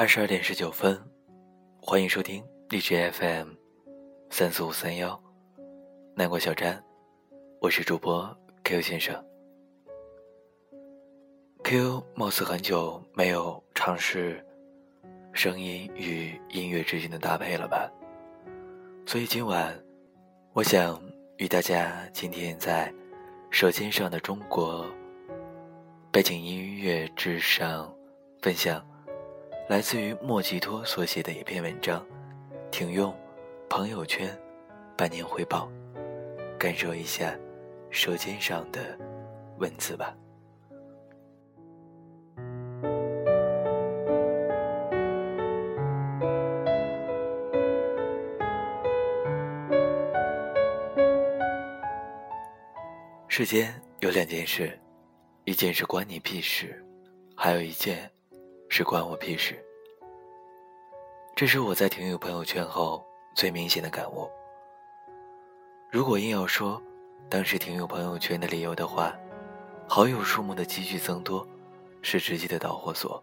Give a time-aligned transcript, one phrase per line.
[0.00, 0.96] 二十二点十九分，
[1.82, 3.48] 欢迎收听荔枝 FM
[4.30, 5.20] 三四五三幺
[6.14, 6.80] 南国小站，
[7.60, 9.20] 我是主播 Q 先生。
[11.64, 14.40] Q 貌似很久没有尝试
[15.32, 17.90] 声音与音乐之间的搭配了吧？
[19.04, 19.76] 所以今晚，
[20.52, 21.02] 我想
[21.38, 22.94] 与大家今天在
[23.50, 24.86] 舌尖上的中国
[26.12, 27.92] 背景音乐之上
[28.40, 28.80] 分享。
[29.68, 32.02] 来自于莫吉托所写的一篇文章，
[32.70, 33.14] 停用
[33.68, 34.34] 朋友圈
[34.96, 35.70] 半年汇报，
[36.58, 37.38] 感受一下
[37.90, 38.98] 舌尖上的
[39.58, 40.16] 文字吧。
[53.28, 54.80] 世间有两件事，
[55.44, 56.82] 一件是关你屁事，
[57.36, 58.10] 还有一件。
[58.68, 59.58] 是关我屁事。
[61.34, 64.28] 这是我在停友朋友圈后最明显的感悟。
[65.90, 66.82] 如果硬要说
[67.28, 69.14] 当时停友朋友圈的理由的话，
[69.86, 71.46] 好友数目的急剧增多
[72.02, 73.22] 是直接的导火索，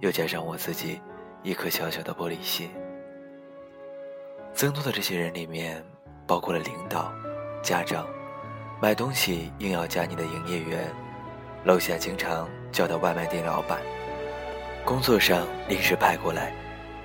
[0.00, 1.00] 又加上我自己
[1.42, 2.70] 一颗小小的玻璃心。
[4.54, 5.84] 增多的这些人里面，
[6.26, 7.12] 包括了领导、
[7.62, 8.06] 家长、
[8.80, 10.90] 买东西硬要加你的营业员、
[11.64, 13.82] 楼下经常叫的外卖店老板。
[14.84, 16.52] 工作上临时派过来，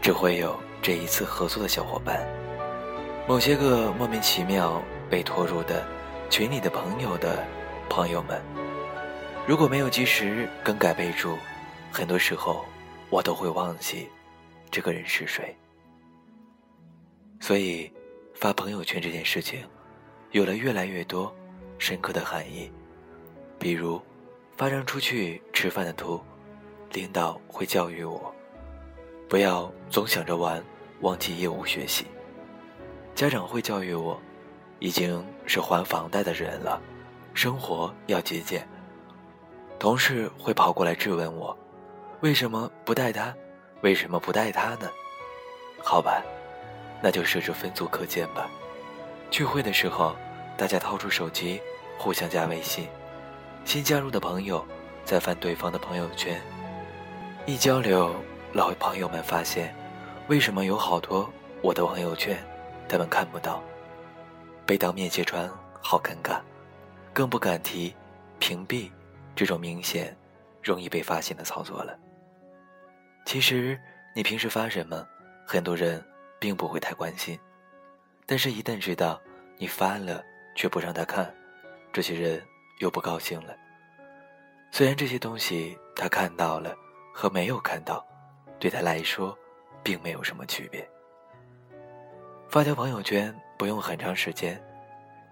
[0.00, 2.26] 只会有这一次合作的小伙伴，
[3.28, 5.86] 某些个莫名其妙被拖入的
[6.30, 7.44] 群里的朋友的
[7.90, 8.40] 朋友们，
[9.46, 11.36] 如果没有及时更改备注，
[11.92, 12.64] 很多时候
[13.10, 14.08] 我都会忘记
[14.70, 15.54] 这个人是谁。
[17.40, 17.92] 所以，
[18.34, 19.60] 发朋友圈这件事情，
[20.30, 21.30] 有了越来越多
[21.78, 22.72] 深刻的含义，
[23.58, 24.00] 比如
[24.56, 26.18] 发张出去吃饭的图。
[26.92, 28.34] 领导会教育我，
[29.28, 30.62] 不要总想着玩，
[31.00, 32.06] 忘记业务学习。
[33.14, 34.20] 家长会教育我，
[34.78, 36.80] 已经是还房贷的人了，
[37.34, 38.66] 生活要节俭。
[39.78, 41.56] 同事会跑过来质问我，
[42.20, 43.34] 为什么不带他？
[43.82, 44.90] 为什么不带他呢？
[45.82, 46.22] 好吧，
[47.02, 48.48] 那就设置分组课间吧。
[49.30, 50.16] 聚会的时候，
[50.56, 51.60] 大家掏出手机，
[51.98, 52.88] 互相加微信。
[53.64, 54.64] 新加入的朋友
[55.04, 56.40] 在翻对方的朋友圈。
[57.48, 58.12] 一交流，
[58.52, 59.72] 老朋友们发现，
[60.26, 62.36] 为什么有好多我的朋友圈，
[62.88, 63.62] 他们看不到，
[64.66, 65.48] 被当面揭穿，
[65.80, 66.40] 好尴尬，
[67.12, 67.94] 更不敢提
[68.40, 68.90] 屏蔽
[69.36, 70.16] 这种明显
[70.60, 71.96] 容易被发现的操作了。
[73.24, 73.80] 其实
[74.12, 75.06] 你平时发什么，
[75.46, 76.04] 很多人
[76.40, 77.38] 并不会太关心，
[78.26, 79.20] 但是，一旦知道
[79.56, 80.20] 你发了
[80.56, 81.32] 却不让他看，
[81.92, 82.42] 这些人
[82.80, 83.54] 又不高兴了。
[84.72, 86.74] 虽然这些东西他看到了。
[87.18, 88.06] 和没有看到，
[88.58, 89.34] 对他来说，
[89.82, 90.86] 并没有什么区别。
[92.46, 94.62] 发条朋友圈不用很长时间，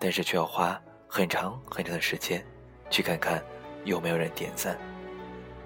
[0.01, 2.43] 但是却要花很长很长的时间，
[2.89, 3.45] 去看看
[3.85, 4.79] 有没有人点赞，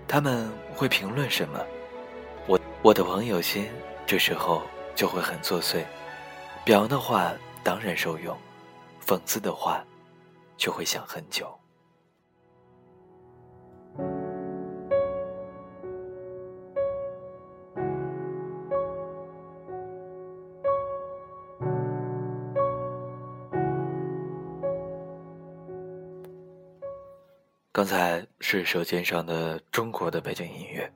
[0.09, 1.65] 他们会评论什么，
[2.49, 3.71] 我我的朋友心
[4.05, 4.65] 这时候
[4.97, 5.85] 就会很作祟。
[6.65, 8.37] 表扬的话当然受用，
[9.07, 9.85] 讽刺的话，
[10.57, 11.58] 就会想很久。
[27.79, 30.93] 刚才是舌尖上的中国的背景音乐，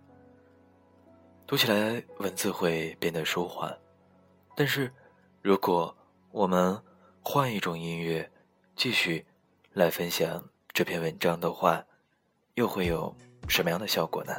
[1.47, 3.73] 读起来文字会变得舒缓，
[4.57, 4.93] 但是，
[5.43, 5.97] 如果
[6.33, 6.77] 我们
[7.23, 8.29] 换一种音乐，
[8.75, 9.25] 继续
[9.75, 11.87] 来分享这篇文章的话，
[12.55, 13.15] 又会有
[13.49, 14.33] 什么样的效果呢？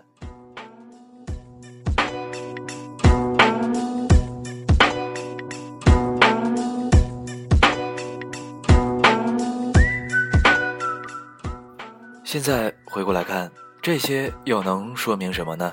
[12.34, 15.72] 现在回过来看，这些又能说明什么呢？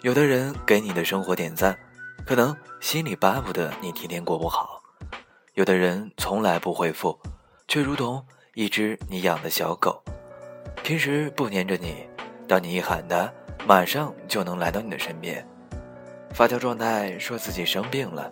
[0.00, 1.78] 有的人给你的生活点赞，
[2.26, 4.82] 可能心里巴不得你天天过不好；
[5.54, 7.16] 有的人从来不回复，
[7.68, 10.02] 却如同一只你养的小狗，
[10.82, 12.08] 平时不粘着你，
[12.48, 13.32] 当你一喊它，
[13.64, 15.46] 马上就能来到你的身边。
[16.34, 18.28] 发条状态说自己生病了，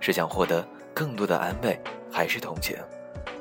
[0.00, 1.80] 是想获得更多的安慰，
[2.10, 2.76] 还是同情？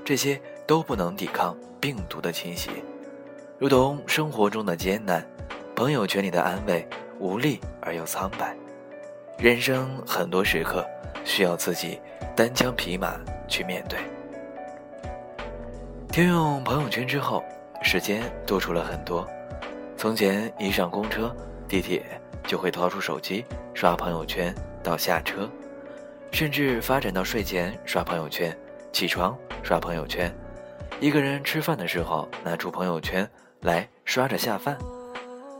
[0.05, 2.69] 这些都不能抵抗病毒的侵袭。
[3.59, 5.25] 如同生活中的艰难，
[5.75, 6.87] 朋友圈里的安慰
[7.17, 8.55] 无力而又苍白。
[9.39, 10.85] 人生很多时刻
[11.23, 11.99] 需要自己
[12.35, 13.97] 单枪匹马去面对。
[16.09, 17.43] 停用朋友圈之后，
[17.81, 19.27] 时间多出了很多。
[19.97, 21.35] 从前一上公车、
[21.67, 22.05] 地铁，
[22.45, 23.43] 就会掏出手机
[23.73, 24.53] 刷朋友圈
[24.83, 25.49] 到下车，
[26.31, 28.55] 甚至发展到睡前刷朋友圈，
[28.91, 30.31] 起床刷朋友圈，
[30.99, 33.27] 一个人吃饭的时候拿出朋友圈
[33.67, 34.77] 来刷着下饭，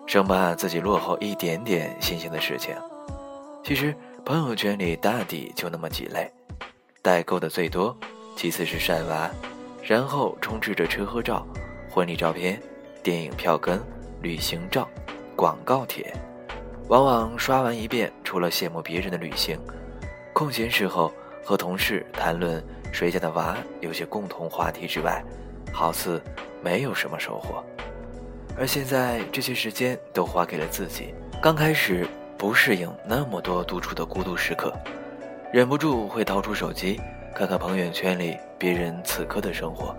[0.06, 2.74] 生怕自己落后一点点新鲜的事情。
[3.65, 3.94] 其实
[4.24, 6.31] 朋友圈里大抵就那么几类，
[7.01, 7.94] 代购的最多，
[8.33, 9.30] 其次是晒娃，
[9.83, 11.45] 然后充斥着车和照、
[11.92, 12.57] 婚礼照片、
[13.04, 13.77] 电影票根、
[14.21, 14.88] 旅行照、
[15.36, 16.15] 广告帖。
[16.88, 19.59] 往往刷完一遍，除了羡慕别人的旅行，
[20.31, 21.12] 空闲时候
[21.44, 25.21] 和同事谈论谁家的娃有些共同话题之外，
[25.74, 26.21] 好似
[26.63, 27.62] 没有什么收获。
[28.57, 31.13] 而现在这些时间都花给了自己。
[31.42, 32.07] 刚开始
[32.38, 34.74] 不适应那么多独处的孤独时刻，
[35.54, 37.00] 忍不住会掏出手机
[37.36, 39.95] 看看朋友圈里别人此刻的生活，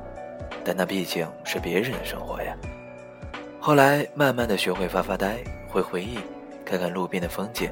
[0.65, 2.57] 但那毕竟是别人的生活呀。
[3.61, 5.39] 后来慢慢的学会发发呆，
[5.69, 6.19] 会回忆。
[6.65, 7.71] 看看路边的风景，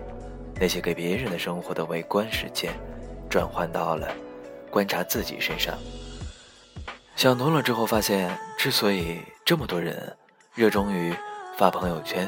[0.58, 2.72] 那些给别人的生活的围观时间，
[3.28, 4.08] 转换到了
[4.70, 5.74] 观察自己身上。
[7.14, 10.16] 想通了之后，发现之所以这么多人
[10.56, 11.14] 热衷于
[11.58, 12.26] 发朋友圈，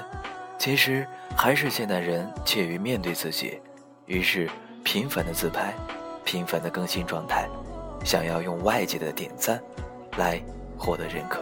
[0.59, 3.59] 其实还是现代人怯于面对自己，
[4.05, 4.47] 于是
[4.85, 5.73] 频繁的自拍，
[6.27, 7.49] 频繁的更新状态，
[8.05, 9.59] 想要用外界的点赞
[10.19, 10.39] 来
[10.77, 11.41] 获得认可。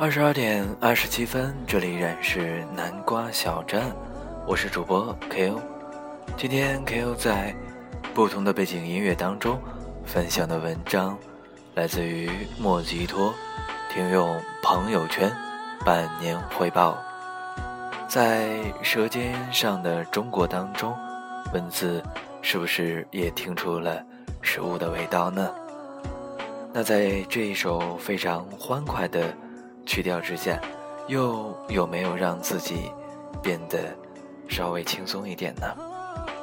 [0.00, 3.94] 二十二点二十七分，这里依然是南瓜小站，
[4.46, 5.60] 我是主播 Ko。
[6.38, 7.54] 今天 Ko 在
[8.14, 9.60] 不同的背景音乐当中
[10.06, 11.18] 分享的文章，
[11.74, 13.34] 来自于莫吉托，
[13.92, 15.30] 听用朋友圈
[15.84, 16.96] 半年汇报。
[18.08, 18.48] 在
[18.82, 20.96] 《舌尖上的中国》当中，
[21.52, 22.02] 文字
[22.40, 24.02] 是不是也听出了
[24.40, 25.54] 食物的味道呢？
[26.72, 29.30] 那在这一首非常欢快的。
[29.86, 30.60] 去掉之下，
[31.08, 32.90] 又有没有让自己
[33.42, 33.94] 变得
[34.48, 35.66] 稍微轻松一点呢？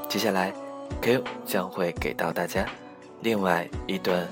[0.10, 0.54] 接下来
[1.02, 2.66] ，Q 将会给到大家
[3.22, 4.28] 另外一段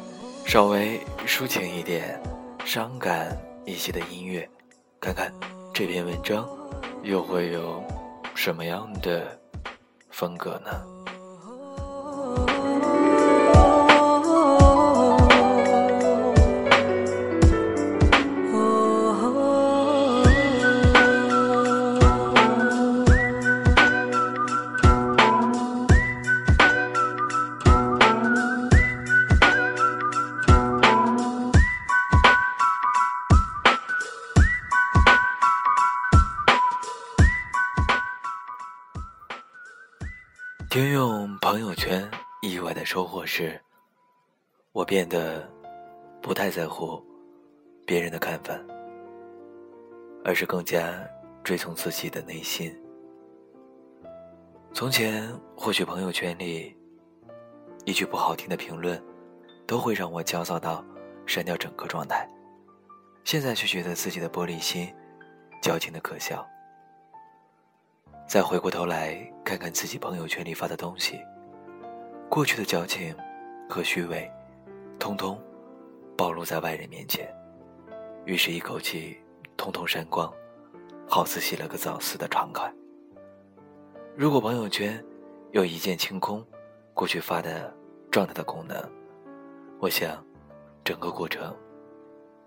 [0.45, 2.19] 稍微抒情一点、
[2.65, 4.47] 伤感一些的音乐，
[4.99, 5.31] 看看
[5.73, 6.47] 这篇文章
[7.03, 7.83] 又会有
[8.33, 9.37] 什么样的
[10.09, 10.94] 风格呢？
[42.75, 43.59] 的收获是，
[44.73, 45.49] 我变得
[46.21, 47.01] 不太在乎
[47.87, 48.53] 别人的看法，
[50.23, 50.93] 而是更加
[51.41, 52.77] 追从自己的内心。
[54.73, 56.75] 从前，或许朋友圈里
[57.85, 59.01] 一句不好听的评论，
[59.65, 60.83] 都会让我焦躁到
[61.25, 62.29] 删掉整个状态，
[63.23, 64.93] 现在却觉得自己的玻璃心，
[65.61, 66.45] 矫情的可笑。
[68.27, 71.21] 再回过头来看看自己朋友圈里发的东西，
[72.29, 73.15] 过去的矫情
[73.69, 74.29] 和虚伪，
[74.99, 75.41] 通通
[76.17, 77.33] 暴露在外人面前，
[78.25, 79.17] 于是一口气
[79.55, 80.31] 通通删光，
[81.07, 82.71] 好似洗了个澡似的畅快。
[84.15, 85.01] 如果朋友圈
[85.51, 86.45] 有一键清空
[86.93, 87.73] 过去发的
[88.11, 88.77] 状态的功能，
[89.79, 90.21] 我想
[90.83, 91.55] 整个过程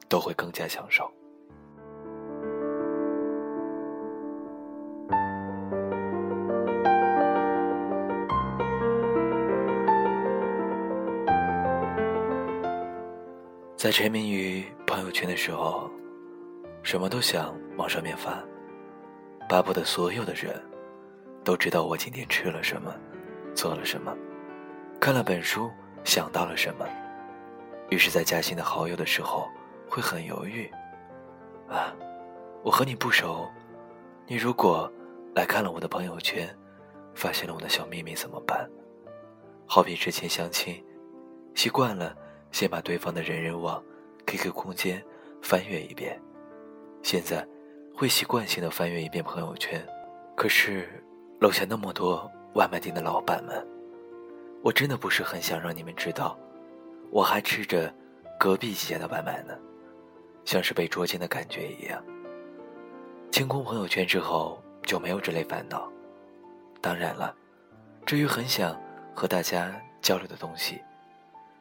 [0.09, 1.11] 都会更加享受。
[13.79, 15.89] 在沉迷于朋友圈的时候，
[16.83, 18.43] 什么都想往上面发，
[19.49, 20.61] 巴不得所有的人
[21.45, 22.93] 都知道我今天吃了什么，
[23.55, 24.13] 做了什么，
[24.99, 25.71] 看了本书
[26.03, 26.85] 想到了什么。
[27.89, 29.49] 于是，在加新的好友的时候，
[29.89, 30.69] 会很犹豫。
[31.69, 31.95] 啊，
[32.65, 33.49] 我和你不熟，
[34.27, 34.93] 你如果
[35.37, 36.53] 来看了我的朋友圈，
[37.15, 38.69] 发现了我的小秘密怎么办？
[39.69, 40.85] 好比之前相亲，
[41.55, 42.13] 习惯了。
[42.53, 43.83] 先把对方的人人网、
[44.27, 45.03] QQ 空间
[45.43, 46.21] 翻阅一遍，
[47.03, 47.47] 现在
[47.95, 49.85] 会习惯性的翻阅一遍朋友圈。
[50.37, 50.89] 可是
[51.41, 53.67] 楼下那么多外卖店的老板们，
[54.63, 56.39] 我真的不是很想让你们知道，
[57.11, 57.93] 我还吃着
[58.39, 59.57] 隔壁几家的外卖呢，
[60.45, 62.03] 像是被捉奸的感觉一样。
[63.31, 65.91] 清空朋友圈之后就没有这类烦恼。
[66.81, 67.35] 当然了，
[68.07, 68.81] 至于很想
[69.15, 70.81] 和大家交流的东西，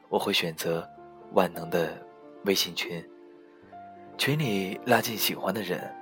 [0.08, 0.88] 我会选择
[1.32, 1.96] 万能的
[2.44, 3.04] 微信群，
[4.16, 5.94] 群里拉进喜欢的人，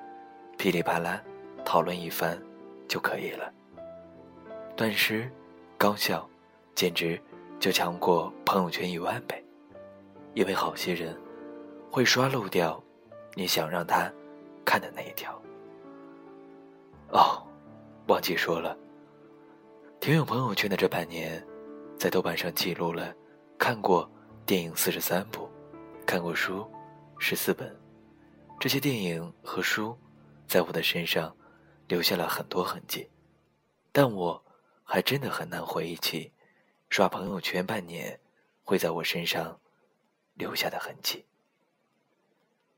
[0.56, 1.22] 噼里啪啦
[1.64, 2.40] 讨论一番
[2.88, 3.52] 就可以了。
[4.76, 5.30] 短时，
[5.76, 6.28] 高效。
[6.74, 7.18] 简直
[7.58, 9.42] 就强过朋友圈一万倍，
[10.34, 11.18] 因为好些人
[11.90, 12.78] 会刷漏掉
[13.32, 14.12] 你想让他
[14.62, 15.32] 看的那一条。
[17.08, 17.42] 哦，
[18.08, 18.76] 忘记说了，
[20.00, 21.42] 挺有朋友圈的这半年，
[21.98, 23.14] 在豆瓣上记录了
[23.58, 24.08] 看过
[24.44, 25.48] 电影四十三部，
[26.06, 26.70] 看过书
[27.18, 27.74] 十四本，
[28.60, 29.98] 这些电影和书
[30.46, 31.34] 在我的身上
[31.88, 33.08] 留下了很多痕迹，
[33.92, 34.44] 但我
[34.84, 36.32] 还真的很难回忆起。
[36.88, 38.20] 刷朋友圈半年，
[38.62, 39.58] 会在我身上
[40.34, 41.24] 留下的痕迹。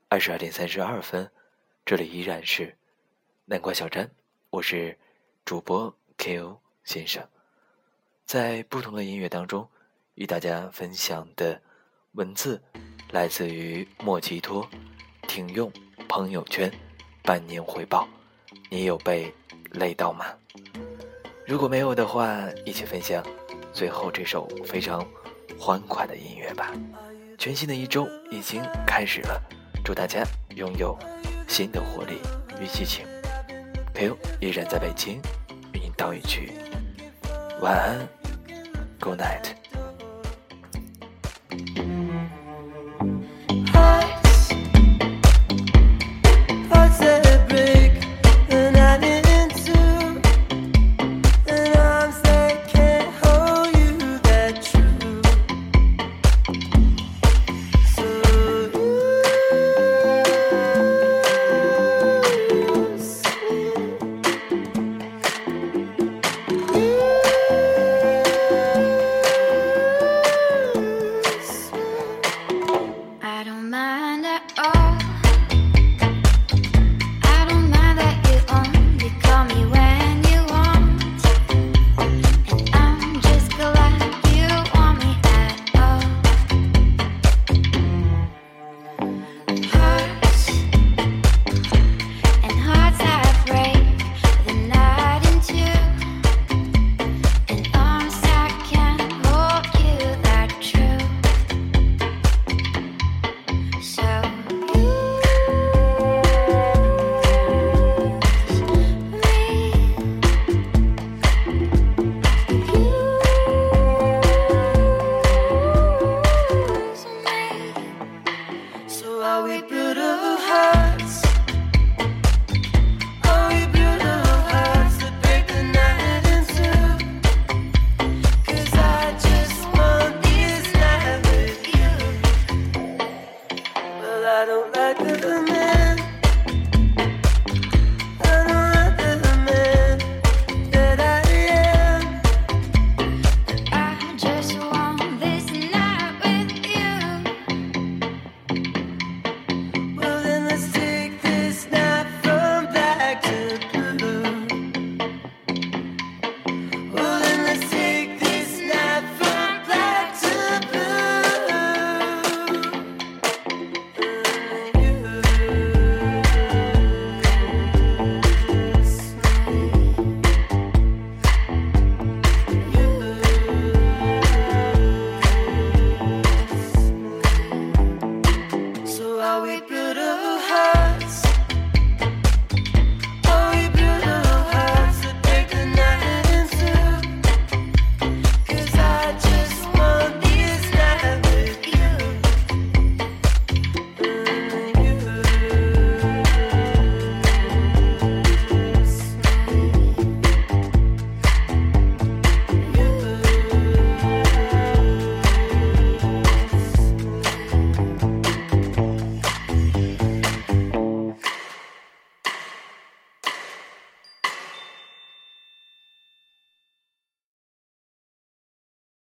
[0.09, 1.31] 二十二点三十二分，
[1.85, 2.79] 这里依然是
[3.45, 4.11] 南瓜小詹，
[4.49, 4.99] 我是
[5.45, 7.29] 主播 K.O 先生，
[8.25, 9.69] 在不同的音乐当中
[10.19, 11.61] 与大家分享的
[12.13, 12.61] 文字
[13.13, 14.69] 来自于莫吉托，
[15.29, 15.73] 停用
[16.09, 16.69] 朋友圈
[17.23, 18.07] 半年回报，
[18.69, 19.33] 你有被
[19.71, 20.27] 累到吗？
[21.47, 23.25] 如果没有的话，一起分享。
[23.73, 25.07] 最后这首非常
[25.57, 26.73] 欢快的音乐吧。
[27.39, 29.41] 全新的一周已经开始了，
[29.85, 30.25] 祝大家
[30.57, 30.99] 拥有
[31.47, 32.19] 新的活力
[32.61, 33.07] 与激情。
[33.95, 35.21] 朋友依然在北京，
[35.73, 36.51] 与您道一句
[37.61, 38.09] 晚安
[38.99, 39.55] ，Good night。
[41.67, 41.98] Thank you.